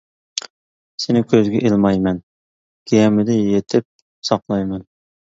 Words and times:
سېنى 1.03 1.21
كۆزگە 1.33 1.61
ئىلمايمەن، 1.69 2.23
گەمىدە 2.95 3.39
يېتىپ 3.39 3.91
ساقلايمەن. 4.35 4.87